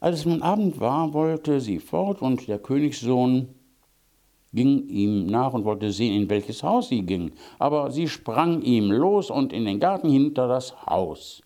Als 0.00 0.20
es 0.20 0.26
nun 0.26 0.42
Abend 0.42 0.78
war, 0.80 1.14
wollte 1.14 1.60
sie 1.60 1.78
fort 1.78 2.20
und 2.22 2.46
der 2.46 2.58
Königssohn 2.58 3.48
ging 4.52 4.88
ihm 4.88 5.26
nach 5.26 5.52
und 5.54 5.64
wollte 5.64 5.92
sehen, 5.92 6.14
in 6.22 6.30
welches 6.30 6.62
Haus 6.62 6.88
sie 6.88 7.02
ging. 7.02 7.32
Aber 7.58 7.90
sie 7.90 8.08
sprang 8.08 8.62
ihm 8.62 8.90
los 8.90 9.30
und 9.30 9.52
in 9.52 9.64
den 9.64 9.80
Garten 9.80 10.08
hinter 10.08 10.48
das 10.48 10.86
Haus. 10.86 11.42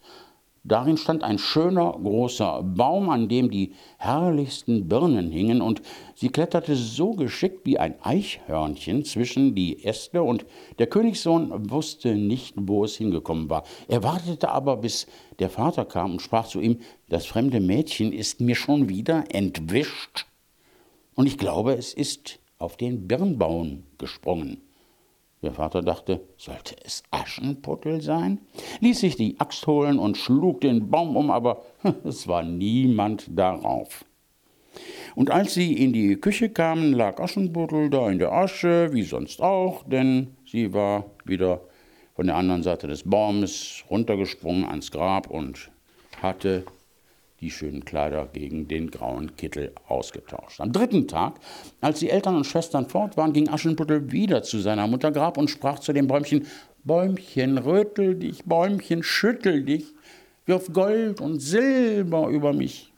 Darin 0.65 0.97
stand 0.97 1.25
ein 1.25 1.39
schöner 1.39 1.93
großer 1.93 2.63
Baum, 2.63 3.11
an 3.11 3.29
dem 3.29 3.51
die 3.51 3.73
herrlichsten 3.99 4.89
Birnen 4.89 5.33
hingen, 5.33 5.61
und 5.61 5.83
sie 6.15 6.29
kletterte 6.29 6.77
so 6.77 7.15
geschickt 7.15 7.67
wie 7.67 7.79
ein 7.79 7.97
Eichhörnchen 8.01 9.05
zwischen 9.05 9.57
die 9.57 9.85
Äste, 9.85 10.23
und 10.23 10.47
der 10.79 10.87
Königssohn 10.87 11.71
wusste 11.71 12.15
nicht, 12.15 12.55
wo 12.57 12.85
es 12.85 12.97
hingekommen 12.97 13.51
war. 13.51 13.65
Er 13.89 14.05
wartete 14.05 14.51
aber, 14.51 14.77
bis 14.77 15.09
der 15.41 15.51
Vater 15.51 15.85
kam 15.85 16.13
und 16.13 16.23
sprach 16.23 16.47
zu 16.47 16.61
ihm, 16.61 16.79
das 17.09 17.27
fremde 17.27 17.59
Mädchen 17.59 18.13
ist 18.13 18.41
mir 18.41 18.55
schon 18.55 18.89
wieder 18.89 19.25
entwischt, 19.35 20.27
und 21.15 21.27
ich 21.27 21.39
glaube, 21.39 21.75
es 21.75 21.93
ist 21.93 22.39
auf 22.59 22.77
den 22.77 23.09
Birnbaum 23.09 23.83
gesprungen. 23.99 24.63
Der 25.43 25.53
Vater 25.53 25.83
dachte, 25.83 26.21
sollte 26.37 26.77
es 26.85 27.03
Aschenputtel 27.11 28.01
sein? 28.01 28.41
Ließ 28.81 29.01
sich 29.01 29.17
die 29.17 29.41
Axt 29.41 29.67
holen 29.67 29.99
und 29.99 30.17
schlug 30.17 30.61
den 30.61 30.89
Baum 30.89 31.17
um, 31.17 31.31
aber 31.31 31.63
es 32.05 32.29
war 32.29 32.45
niemand 32.45 33.27
darauf. 33.37 34.05
Und 35.15 35.31
als 35.31 35.55
sie 35.55 35.73
in 35.75 35.93
die 35.93 36.17
Küche 36.17 36.49
kamen, 36.49 36.93
lag 36.93 37.21
Aschenputtel 37.21 37.91
da 37.91 38.09
in 38.09 38.19
der 38.19 38.33
Asche, 38.33 38.91
wie 38.93 39.03
sonst 39.03 39.43
auch, 39.43 39.83
denn 39.85 40.37
sie 40.47 40.73
war 40.73 41.07
wieder 41.25 41.61
von 42.15 42.27
der 42.27 42.37
anderen 42.37 42.63
Seite 42.63 42.87
des 42.87 43.03
Baumes 43.03 43.85
runtergesprungen 43.91 44.65
ans 44.65 44.91
Grab 44.91 45.29
und 45.29 45.71
hatte 46.23 46.65
die 47.43 47.51
schönen 47.51 47.85
Kleider 47.85 48.29
gegen 48.33 48.69
den 48.69 48.91
grauen 48.91 49.37
Kittel 49.37 49.73
ausgetauscht. 49.89 50.61
Am 50.61 50.73
dritten 50.73 51.09
Tag, 51.09 51.35
als 51.81 51.99
die 51.99 52.09
Eltern 52.09 52.37
und 52.37 52.47
Schwestern 52.47 52.89
fort 52.89 53.17
waren, 53.17 53.33
ging 53.33 53.49
Aschenputtel 53.49 54.13
wieder 54.13 54.45
zu 54.45 54.61
seiner 54.61 54.87
Mutter 54.87 55.11
Grab 55.11 55.37
und 55.37 55.51
sprach 55.51 55.81
zu 55.81 55.93
dem 55.93 56.07
Bäumchen, 56.07 56.47
Bäumchen, 56.85 57.59
rötel 57.59 58.15
dich, 58.15 58.45
Bäumchen, 58.45 59.03
schüttel 59.03 59.65
dich, 59.65 59.87
wirf 60.47 60.73
Gold 60.73 61.21
und 61.21 61.41
Silber 61.41 62.29
über 62.29 62.53
mich. 62.53 62.93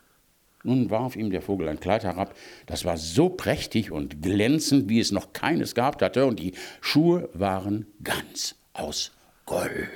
Nun 0.62 0.90
warf 0.90 1.16
ihm 1.16 1.30
der 1.30 1.42
Vogel 1.42 1.68
ein 1.68 1.80
Kleid 1.80 2.04
herab, 2.04 2.34
das 2.66 2.84
war 2.84 2.96
so 2.96 3.30
prächtig 3.30 3.90
und 3.90 4.22
glänzend, 4.22 4.88
wie 4.88 5.00
es 5.00 5.12
noch 5.12 5.32
keines 5.32 5.74
gehabt 5.74 6.02
hatte, 6.02 6.26
und 6.26 6.38
die 6.38 6.52
Schuhe 6.80 7.28
waren 7.34 7.86
ganz 8.02 8.56
aus 8.74 9.12
Gold. 9.46 9.88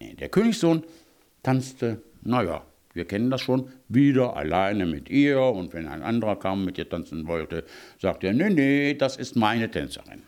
Der 0.00 0.28
Königssohn 0.28 0.84
tanzte, 1.42 2.02
naja, 2.22 2.62
wir 2.96 3.04
kennen 3.04 3.30
das 3.30 3.42
schon, 3.42 3.68
wieder 3.88 4.36
alleine 4.36 4.86
mit 4.86 5.08
ihr 5.10 5.40
und 5.40 5.72
wenn 5.74 5.86
ein 5.86 6.02
anderer 6.02 6.36
kam 6.36 6.64
mit 6.64 6.78
ihr 6.78 6.88
tanzen 6.88 7.26
wollte, 7.26 7.64
sagt 8.00 8.24
er, 8.24 8.32
nee, 8.32 8.50
nee, 8.50 8.94
das 8.94 9.16
ist 9.16 9.36
meine 9.36 9.70
Tänzerin. 9.70 10.22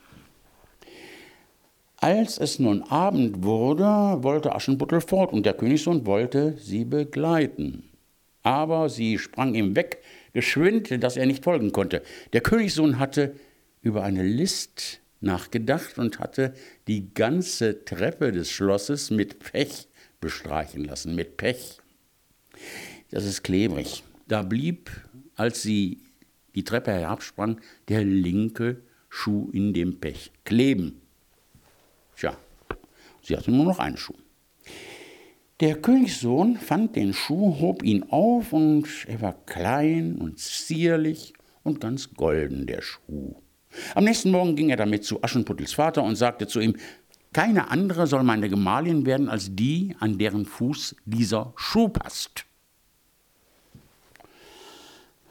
Als 1.96 2.38
es 2.38 2.60
nun 2.60 2.82
Abend 2.84 3.42
wurde, 3.42 4.22
wollte 4.22 4.54
Aschenputtel 4.54 5.00
fort 5.00 5.32
und 5.32 5.44
der 5.44 5.54
Königssohn 5.54 6.06
wollte 6.06 6.56
sie 6.58 6.84
begleiten. 6.84 7.82
Aber 8.44 8.88
sie 8.88 9.18
sprang 9.18 9.54
ihm 9.54 9.74
weg, 9.74 10.00
geschwind, 10.32 11.02
dass 11.02 11.16
er 11.16 11.26
nicht 11.26 11.42
folgen 11.42 11.72
konnte. 11.72 12.02
Der 12.32 12.40
Königssohn 12.40 13.00
hatte 13.00 13.34
über 13.82 14.04
eine 14.04 14.22
List 14.22 15.00
nachgedacht 15.20 15.98
und 15.98 16.20
hatte 16.20 16.54
die 16.86 17.12
ganze 17.12 17.84
Treppe 17.84 18.30
des 18.30 18.50
Schlosses 18.50 19.10
mit 19.10 19.40
Pech 19.40 19.88
bestreichen 20.20 20.84
lassen, 20.84 21.14
mit 21.14 21.36
Pech. 21.36 21.80
Das 23.10 23.24
ist 23.24 23.42
klebrig. 23.42 24.02
Da 24.26 24.42
blieb, 24.42 24.90
als 25.36 25.62
sie 25.62 25.98
die 26.54 26.64
Treppe 26.64 26.92
herabsprang, 26.92 27.60
der 27.88 28.04
linke 28.04 28.82
Schuh 29.08 29.48
in 29.52 29.72
dem 29.72 30.00
Pech 30.00 30.32
kleben. 30.44 31.00
Tja, 32.16 32.36
sie 33.22 33.36
hatte 33.36 33.50
nur 33.50 33.64
noch 33.64 33.78
einen 33.78 33.96
Schuh. 33.96 34.16
Der 35.60 35.76
Königssohn 35.80 36.56
fand 36.56 36.94
den 36.94 37.12
Schuh, 37.12 37.58
hob 37.58 37.82
ihn 37.82 38.04
auf 38.10 38.52
und 38.52 38.86
er 39.08 39.20
war 39.20 39.32
klein 39.46 40.16
und 40.16 40.38
zierlich 40.38 41.32
und 41.64 41.80
ganz 41.80 42.14
golden, 42.14 42.66
der 42.66 42.82
Schuh. 42.82 43.34
Am 43.94 44.04
nächsten 44.04 44.30
Morgen 44.30 44.56
ging 44.56 44.70
er 44.70 44.76
damit 44.76 45.04
zu 45.04 45.22
Aschenputtels 45.22 45.72
Vater 45.72 46.02
und 46.02 46.16
sagte 46.16 46.46
zu 46.46 46.60
ihm, 46.60 46.76
Keine 47.32 47.70
andere 47.70 48.06
soll 48.06 48.22
meine 48.22 48.48
Gemahlin 48.48 49.04
werden 49.04 49.28
als 49.28 49.54
die, 49.54 49.94
an 50.00 50.18
deren 50.18 50.46
Fuß 50.46 50.96
dieser 51.04 51.52
Schuh 51.56 51.88
passt. 51.88 52.44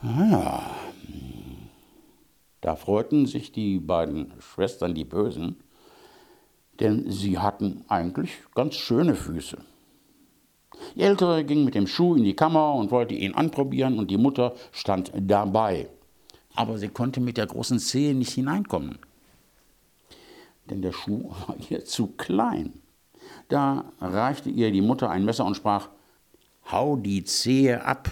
Ja, 0.03 0.61
da 2.61 2.75
freuten 2.75 3.25
sich 3.25 3.51
die 3.51 3.79
beiden 3.79 4.31
Schwestern, 4.39 4.93
die 4.93 5.05
Bösen, 5.05 5.57
denn 6.79 7.09
sie 7.09 7.39
hatten 7.39 7.83
eigentlich 7.87 8.31
ganz 8.53 8.75
schöne 8.75 9.15
Füße. 9.15 9.57
Die 10.95 11.01
Ältere 11.01 11.43
ging 11.43 11.65
mit 11.65 11.73
dem 11.73 11.87
Schuh 11.87 12.15
in 12.15 12.23
die 12.23 12.35
Kammer 12.35 12.75
und 12.75 12.91
wollte 12.91 13.15
ihn 13.15 13.33
anprobieren 13.33 13.97
und 13.97 14.11
die 14.11 14.17
Mutter 14.17 14.53
stand 14.71 15.11
dabei. 15.15 15.89
Aber 16.53 16.77
sie 16.77 16.89
konnte 16.89 17.19
mit 17.19 17.37
der 17.37 17.47
großen 17.47 17.79
Zehe 17.79 18.13
nicht 18.13 18.33
hineinkommen, 18.33 18.99
denn 20.67 20.81
der 20.81 20.91
Schuh 20.91 21.29
war 21.29 21.55
ihr 21.69 21.85
zu 21.85 22.07
klein. 22.07 22.73
Da 23.49 23.91
reichte 23.99 24.49
ihr 24.49 24.71
die 24.71 24.81
Mutter 24.81 25.09
ein 25.09 25.25
Messer 25.25 25.45
und 25.45 25.55
sprach, 25.55 25.89
Hau 26.71 26.97
die 26.97 27.23
Zehe 27.23 27.85
ab, 27.85 28.11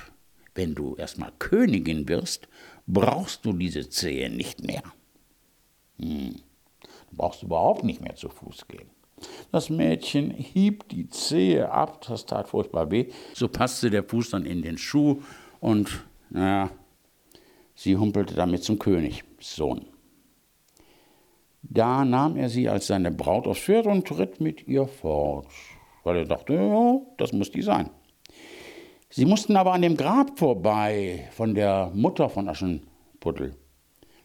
wenn 0.54 0.76
du 0.76 0.96
erstmal 0.96 1.34
Königin 1.40 2.08
wirst, 2.08 2.48
brauchst 2.88 3.46
du 3.46 3.52
diese 3.52 3.90
Zehe 3.90 4.30
nicht 4.30 4.64
mehr. 4.64 4.84
Hm. 6.00 6.36
Du 7.10 7.18
brauchst 7.18 7.44
überhaupt 7.44 7.84
nicht 7.84 8.02
mehr 8.02 8.16
zu 8.16 8.30
Fuß 8.30 8.68
gehen. 8.68 8.90
Das 9.52 9.70
Mädchen 9.70 10.32
hieb 10.32 10.88
die 10.90 11.10
Zehe 11.10 11.72
ab, 11.72 12.06
das 12.08 12.26
tat 12.26 12.50
furchtbar 12.50 12.92
weh. 12.92 13.12
So 13.34 13.48
passte 13.48 13.90
der 13.90 14.04
Fuß 14.04 14.32
dann 14.32 14.46
in 14.46 14.62
den 14.62 14.78
Schuh 14.78 15.22
und, 15.60 16.06
naja, 16.30 16.70
sie 17.76 17.96
humpelte 17.96 18.36
damit 18.36 18.64
zum 18.64 18.78
Königssohn. 18.80 19.86
Da 21.70 22.04
nahm 22.06 22.38
er 22.38 22.50
sie 22.50 22.70
als 22.70 22.88
seine 22.88 23.12
Braut 23.12 23.46
aufs 23.48 23.62
Pferd 23.62 23.88
und 23.88 24.10
ritt 24.18 24.40
mit 24.40 24.66
ihr 24.68 24.88
fort, 24.88 25.48
weil 26.04 26.18
er 26.18 26.26
dachte, 26.26 26.54
ja, 26.54 27.02
das 27.18 27.34
muss 27.34 27.50
die 27.52 27.64
sein. 27.64 27.90
Sie 29.10 29.26
mussten 29.26 29.56
aber 29.56 29.74
an 29.74 29.82
dem 29.82 29.98
Grab 29.98 30.38
vorbei 30.38 31.28
von 31.32 31.56
der 31.56 31.92
Mutter 31.94 32.30
von 32.30 32.50
Aschenputtel. 32.50 33.56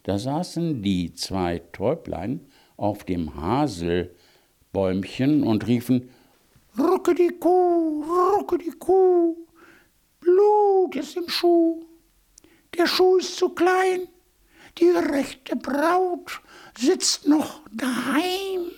Da 0.02 0.18
saßen 0.18 0.82
die 0.82 1.14
zwei 1.14 1.60
Täublein 1.72 2.46
auf 2.76 3.04
dem 3.04 3.34
Haselbäumchen 3.36 5.42
und 5.42 5.66
riefen 5.66 6.10
Rucke 6.78 7.14
die 7.14 7.32
Kuh, 7.38 8.04
rucke 8.36 8.58
die 8.58 8.72
Kuh, 8.78 9.34
Blut 10.20 10.96
ist 10.96 11.16
im 11.16 11.28
Schuh, 11.28 11.82
der 12.76 12.86
Schuh 12.86 13.16
ist 13.16 13.36
zu 13.36 13.48
klein, 13.50 14.08
die 14.78 14.90
rechte 14.90 15.56
Braut 15.56 16.40
sitzt 16.78 17.26
noch 17.26 17.60
daheim. 17.72 18.70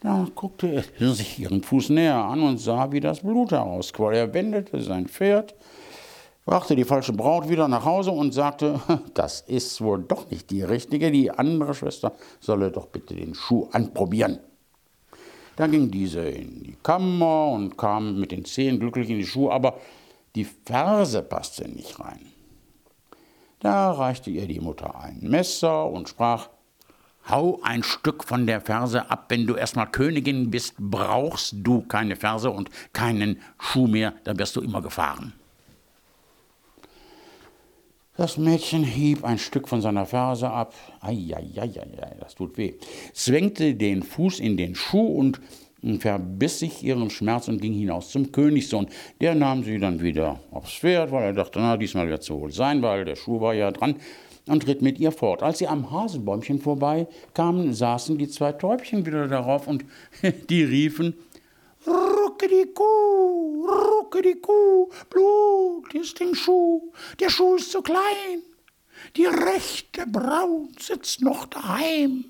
Da 0.00 0.26
guckte 0.34 0.84
er 0.98 1.14
sich 1.14 1.38
ihren 1.38 1.62
Fuß 1.62 1.90
näher 1.90 2.16
an 2.16 2.42
und 2.42 2.58
sah, 2.58 2.90
wie 2.90 2.98
das 2.98 3.20
Blut 3.20 3.52
herausquoll. 3.52 4.14
Er 4.14 4.34
wendete 4.34 4.80
sein 4.82 5.06
Pferd, 5.06 5.54
brachte 6.44 6.74
die 6.74 6.84
falsche 6.84 7.12
Braut 7.12 7.48
wieder 7.48 7.68
nach 7.68 7.84
Hause 7.84 8.10
und 8.10 8.34
sagte, 8.34 8.80
das 9.14 9.42
ist 9.42 9.80
wohl 9.80 10.02
doch 10.02 10.28
nicht 10.28 10.50
die 10.50 10.62
richtige, 10.62 11.12
die 11.12 11.30
andere 11.30 11.72
Schwester 11.74 12.14
solle 12.40 12.72
doch 12.72 12.86
bitte 12.86 13.14
den 13.14 13.36
Schuh 13.36 13.68
anprobieren. 13.70 14.40
Dann 15.54 15.70
ging 15.70 15.90
diese 15.90 16.22
in 16.22 16.64
die 16.64 16.76
Kammer 16.82 17.48
und 17.52 17.76
kam 17.76 18.18
mit 18.18 18.32
den 18.32 18.44
Zehen 18.44 18.80
glücklich 18.80 19.08
in 19.08 19.18
die 19.18 19.26
Schuhe, 19.26 19.52
aber 19.52 19.78
die 20.34 20.46
Ferse 20.46 21.22
passte 21.22 21.68
nicht 21.68 22.00
rein. 22.00 22.31
Da 23.62 23.92
reichte 23.92 24.28
ihr 24.28 24.48
die 24.48 24.58
Mutter 24.58 24.98
ein 24.98 25.20
Messer 25.20 25.86
und 25.86 26.08
sprach, 26.08 26.48
Hau 27.30 27.60
ein 27.62 27.84
Stück 27.84 28.24
von 28.24 28.48
der 28.48 28.60
Ferse 28.60 29.08
ab, 29.08 29.26
wenn 29.28 29.46
du 29.46 29.54
erstmal 29.54 29.88
Königin 29.88 30.50
bist, 30.50 30.74
brauchst 30.78 31.54
du 31.58 31.82
keine 31.82 32.16
Ferse 32.16 32.50
und 32.50 32.70
keinen 32.92 33.40
Schuh 33.60 33.86
mehr, 33.86 34.14
dann 34.24 34.40
wirst 34.40 34.56
du 34.56 34.62
immer 34.62 34.82
gefahren. 34.82 35.32
Das 38.16 38.36
Mädchen 38.36 38.82
hieb 38.82 39.22
ein 39.22 39.38
Stück 39.38 39.68
von 39.68 39.80
seiner 39.80 40.06
Ferse 40.06 40.50
ab. 40.50 40.74
Eieieiei, 41.00 42.16
das 42.18 42.34
tut 42.34 42.58
weh. 42.58 42.74
Zwängte 43.14 43.76
den 43.76 44.02
Fuß 44.02 44.40
in 44.40 44.56
den 44.56 44.74
Schuh 44.74 45.06
und 45.06 45.40
verbiss 45.98 46.60
sich 46.60 46.82
ihren 46.82 47.10
Schmerz 47.10 47.48
und 47.48 47.60
ging 47.60 47.72
hinaus 47.72 48.10
zum 48.10 48.32
Königssohn. 48.32 48.86
Der 49.20 49.34
nahm 49.34 49.64
sie 49.64 49.78
dann 49.78 50.00
wieder 50.00 50.40
aufs 50.50 50.74
Pferd, 50.74 51.10
weil 51.10 51.24
er 51.24 51.32
dachte, 51.32 51.58
na, 51.58 51.76
diesmal 51.76 52.08
wird 52.08 52.22
es 52.22 52.30
wohl 52.30 52.52
sein, 52.52 52.82
weil 52.82 53.04
der 53.04 53.16
Schuh 53.16 53.40
war 53.40 53.54
ja 53.54 53.70
dran 53.70 53.96
und 54.46 54.66
ritt 54.66 54.82
mit 54.82 54.98
ihr 54.98 55.12
fort. 55.12 55.42
Als 55.42 55.58
sie 55.58 55.68
am 55.68 55.90
Haselbäumchen 55.90 56.60
vorbei 56.60 57.06
kamen, 57.34 57.72
saßen 57.74 58.18
die 58.18 58.28
zwei 58.28 58.52
Täubchen 58.52 59.06
wieder 59.06 59.28
darauf 59.28 59.66
und 59.66 59.84
die 60.50 60.64
riefen, 60.64 61.14
Rucke 61.86 62.46
die 62.46 62.72
Kuh, 62.72 63.66
rucke 63.66 64.22
die 64.22 64.40
Kuh, 64.40 64.88
Blut 65.10 65.92
ist 65.94 66.20
im 66.20 66.34
Schuh, 66.34 66.92
der 67.18 67.28
Schuh 67.28 67.56
ist 67.56 67.72
zu 67.72 67.82
klein, 67.82 68.42
die 69.16 69.26
rechte 69.26 70.06
Braut 70.06 70.80
sitzt 70.80 71.22
noch 71.22 71.46
daheim. 71.46 72.24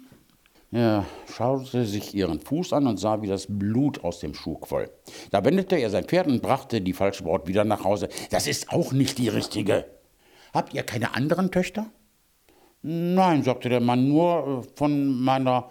Er 0.73 1.05
schaute 1.31 1.85
sich 1.85 2.15
ihren 2.15 2.41
Fuß 2.41 2.73
an 2.73 2.87
und 2.87 2.97
sah, 2.97 3.21
wie 3.21 3.27
das 3.27 3.47
Blut 3.47 4.03
aus 4.05 4.21
dem 4.21 4.33
Schuh 4.33 4.57
quoll. 4.57 4.91
Da 5.31 5.45
wendete 5.45 5.77
er 5.77 5.91
sein 5.91 6.07
Pferd 6.07 6.29
und 6.29 6.41
brachte 6.41 6.81
die 6.81 6.95
falsche 6.95 7.25
Braut 7.25 7.47
wieder 7.47 7.65
nach 7.65 7.85
Hause. 7.85 8.09
Das 8.31 8.47
ist 8.47 8.73
auch 8.73 8.93
nicht 8.93 9.19
die 9.19 9.29
richtige. 9.29 9.85
Habt 10.55 10.73
ihr 10.73 10.83
keine 10.83 11.15
anderen 11.15 11.51
Töchter? 11.51 11.91
Nein, 12.81 13.43
sagte 13.43 13.69
der 13.69 13.81
Mann, 13.81 14.09
nur 14.09 14.65
äh, 14.65 14.77
von 14.77 15.21
meiner 15.21 15.69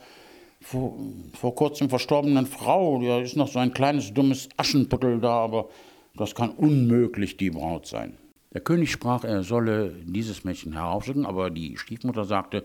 vor, 0.62 0.96
vor 1.34 1.56
kurzem 1.56 1.90
verstorbenen 1.90 2.46
Frau. 2.46 3.02
Da 3.02 3.22
ist 3.22 3.36
noch 3.36 3.48
so 3.48 3.58
ein 3.58 3.74
kleines 3.74 4.14
dummes 4.14 4.50
Aschenputtel 4.56 5.20
da, 5.20 5.32
aber 5.32 5.70
das 6.16 6.36
kann 6.36 6.52
unmöglich 6.52 7.38
die 7.38 7.50
Braut 7.50 7.88
sein. 7.88 8.18
Der 8.54 8.62
König 8.62 8.92
sprach, 8.92 9.24
er 9.24 9.42
solle 9.44 9.96
dieses 10.04 10.44
Mädchen 10.44 10.74
heraufschicken, 10.74 11.26
aber 11.26 11.50
die 11.50 11.78
Stiefmutter 11.78 12.26
sagte, 12.26 12.64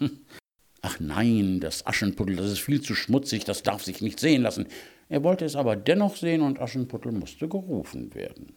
ach 0.84 1.00
nein, 1.00 1.60
das 1.60 1.86
Aschenputtel, 1.86 2.36
das 2.36 2.52
ist 2.52 2.60
viel 2.60 2.82
zu 2.82 2.94
schmutzig, 2.94 3.44
das 3.44 3.62
darf 3.62 3.82
sich 3.82 4.02
nicht 4.02 4.20
sehen 4.20 4.42
lassen. 4.42 4.66
Er 5.08 5.24
wollte 5.24 5.44
es 5.44 5.56
aber 5.56 5.76
dennoch 5.76 6.16
sehen 6.16 6.42
und 6.42 6.60
Aschenputtel 6.60 7.10
musste 7.10 7.48
gerufen 7.48 8.14
werden. 8.14 8.52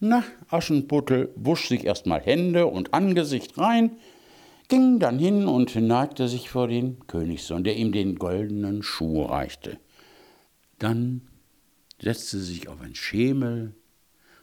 Na, 0.00 0.24
Aschenputtel 0.48 1.30
wusch 1.36 1.68
sich 1.68 1.84
erstmal 1.84 2.20
Hände 2.20 2.66
und 2.66 2.94
Angesicht 2.94 3.58
rein, 3.58 3.92
ging 4.68 4.98
dann 4.98 5.18
hin 5.18 5.46
und 5.46 5.76
neigte 5.76 6.26
sich 6.26 6.48
vor 6.48 6.68
den 6.68 7.06
Königssohn, 7.06 7.64
der 7.64 7.76
ihm 7.76 7.92
den 7.92 8.16
goldenen 8.16 8.82
Schuh 8.82 9.22
reichte. 9.22 9.78
Dann 10.78 11.22
setzte 12.00 12.38
sie 12.38 12.54
sich 12.54 12.68
auf 12.68 12.80
ein 12.80 12.94
Schemel, 12.94 13.74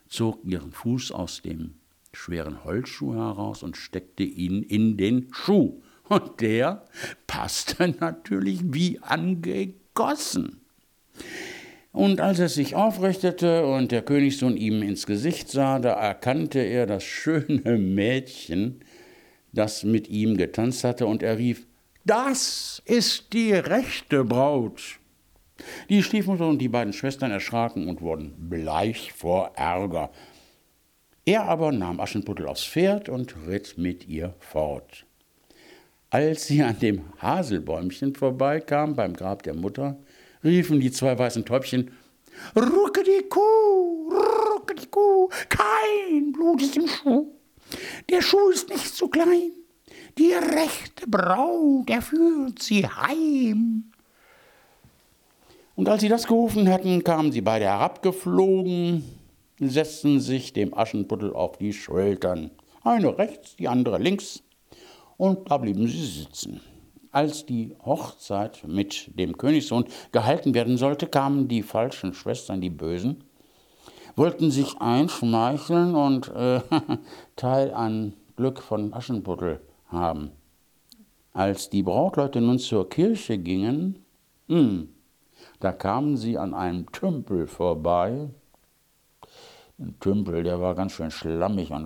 zog 0.08 0.45
ihren 0.45 0.71
Fuß 0.71 1.12
aus 1.12 1.41
dem 1.41 1.76
schweren 2.13 2.63
Holzschuh 2.63 3.15
heraus 3.15 3.63
und 3.63 3.78
steckte 3.78 4.24
ihn 4.24 4.62
in 4.62 4.97
den 4.97 5.28
Schuh. 5.32 5.82
Und 6.12 6.41
der 6.41 6.84
passte 7.26 7.95
natürlich 8.02 8.60
wie 8.65 9.00
angegossen. 9.00 10.60
Und 11.93 12.19
als 12.19 12.39
er 12.39 12.50
sich 12.50 12.76
aufrichtete 12.76 13.65
und 13.65 13.93
der 13.93 14.02
Königssohn 14.02 14.58
ihm 14.58 14.82
ins 14.82 15.06
Gesicht 15.06 15.47
sah, 15.47 15.80
da 15.80 15.93
erkannte 15.93 16.60
er 16.60 16.86
das 16.86 17.06
schöne 17.06 17.78
Mädchen, 17.78 18.84
das 19.54 19.86
mit 19.86 20.10
ihm 20.10 20.36
getanzt 20.36 20.84
hatte, 20.84 21.06
und 21.06 21.24
er 21.24 21.38
rief, 21.38 21.65
das 22.04 22.82
ist 22.84 23.32
die 23.32 23.54
rechte 23.54 24.26
Braut. 24.26 25.00
Die 25.88 26.04
Stiefmutter 26.04 26.50
und 26.50 26.60
die 26.60 26.67
beiden 26.67 26.91
Schwestern 26.91 27.32
erschraken 27.32 27.88
und 27.88 28.02
wurden 28.02 28.50
bleich 28.50 29.13
vor 29.13 29.54
Ärger. 29.56 30.12
Er 31.24 31.45
aber 31.45 31.71
nahm 31.71 32.02
Aschenputtel 32.02 32.47
aufs 32.47 32.65
Pferd 32.65 33.08
und 33.08 33.34
ritt 33.47 33.78
mit 33.78 34.10
ihr 34.10 34.34
fort. 34.39 35.06
Als 36.13 36.47
sie 36.47 36.62
an 36.62 36.78
dem 36.78 37.04
Haselbäumchen 37.21 38.13
vorbeikam 38.15 38.97
beim 38.97 39.13
Grab 39.13 39.43
der 39.43 39.54
Mutter, 39.54 39.97
riefen 40.43 40.82
die 40.82 40.91
zwei 40.91 41.17
weißen 41.17 41.45
Täubchen, 41.45 41.89
Rucke 42.54 43.02
die 43.02 43.30
Kuh, 43.30 44.12
rucke 44.12 44.76
die 44.76 44.88
Kuh, 44.88 45.30
kein 45.47 46.34
Blut 46.34 46.62
ist 46.62 46.76
im 46.76 46.86
Schuh. 46.89 47.28
Der 48.10 48.21
Schuh 48.21 48.50
ist 48.50 48.67
nicht 48.67 48.93
zu 48.93 49.08
klein, 49.08 49.54
die 50.17 50.34
rechte 50.34 51.08
Braut, 51.08 51.89
er 51.89 52.02
führt 52.02 52.62
sie 52.62 52.86
heim. 52.86 53.86
Und 55.76 55.88
als 55.88 56.02
sie 56.02 56.10
das 56.10 56.28
gerufen 56.28 56.67
hatten, 56.67 57.06
kamen 57.06 57.32
sie 57.32 57.39
beide 57.39 57.65
herabgeflogen, 57.65 59.06
setzten 59.62 60.19
sich 60.19 60.52
dem 60.52 60.78
Aschenputtel 60.78 61.34
auf 61.34 61.58
die 61.58 61.71
Schultern, 61.71 62.52
eine 62.84 63.17
rechts, 63.17 63.56
die 63.56 63.69
andere 63.69 63.97
links, 63.97 64.43
und 65.22 65.52
da 65.52 65.58
blieben 65.60 65.88
sie 65.88 66.04
sitzen. 66.04 66.62
Als 67.12 67.46
die 67.46 67.76
Hochzeit 67.86 68.64
mit 68.68 69.12
dem 69.20 69.38
Königssohn 69.38 69.86
gehalten 70.12 70.56
werden 70.56 70.78
sollte, 70.78 71.06
kamen 71.06 71.48
die 71.48 71.62
falschen 71.62 72.16
Schwestern, 72.16 72.60
die 72.60 72.72
Bösen, 72.72 73.24
wollten 74.16 74.50
sich 74.50 74.82
einschmeicheln 74.82 75.94
und 75.94 76.30
äh, 76.30 76.62
Teil 77.36 77.72
an 77.72 78.14
Glück 78.36 78.64
von 78.64 78.96
Aschenputtel 78.96 79.62
haben. 79.90 80.32
Als 81.34 81.70
die 81.70 81.84
Brautleute 81.84 82.42
nun 82.42 82.58
zur 82.58 82.90
Kirche 82.90 83.38
gingen, 83.38 84.04
mh, 84.48 84.58
hm, 84.58 84.90
da 85.60 85.72
kamen 85.72 86.18
sie 86.18 86.40
an 86.40 86.56
einem 86.56 86.92
Tümpel 86.92 87.46
vorbei. 87.46 88.28
Ein 89.78 90.00
Tümpel, 90.00 90.42
der 90.42 90.60
war 90.60 90.74
ganz 90.74 90.94
schön 90.94 91.12
schlammig 91.12 91.70
und, 91.70 91.86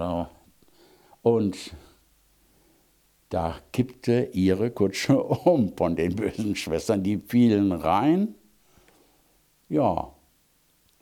und 1.22 1.76
da 3.30 3.60
kippte 3.72 4.30
ihre 4.34 4.72
Kutsche 4.72 5.22
um 5.24 5.76
von 5.76 5.96
den 5.96 6.16
bösen 6.16 6.56
Schwestern. 6.56 7.04
Die 7.04 7.18
fielen 7.18 7.72
rein. 7.72 8.36
Ja, 9.70 10.14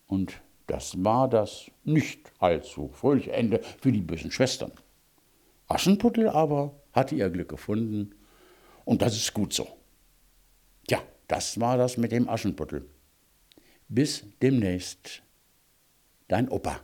und 0.08 0.42
das 0.68 1.04
war 1.04 1.30
das 1.30 1.70
nicht 1.84 2.32
allzu 2.40 2.90
fröhliche 2.90 3.34
Ende 3.34 3.62
für 3.82 3.92
die 3.92 4.02
bösen 4.02 4.32
Schwestern. 4.32 4.72
Aschenputtel 5.68 6.30
aber 6.30 6.74
hatte 6.94 7.16
ihr 7.16 7.30
Glück 7.30 7.50
gefunden 7.50 8.16
und 8.86 9.02
das 9.02 9.16
ist 9.16 9.34
gut 9.34 9.54
so. 9.54 9.68
Ja, 10.90 11.00
das 11.28 11.60
war 11.60 11.78
das 11.78 11.98
mit 11.98 12.12
dem 12.12 12.30
Aschenputtel. 12.30 12.90
Bis 13.88 14.24
demnächst. 14.42 15.24
Dein 16.28 16.50
Opa. 16.50 16.80